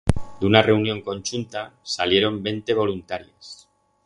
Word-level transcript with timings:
D'una 0.39 0.61
reunión 0.63 1.01
conchunta 1.03 1.75
salieron 1.83 2.41
vente 2.41 2.73
voluntarias. 2.73 3.67